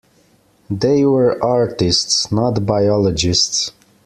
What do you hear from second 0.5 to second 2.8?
They were artists, not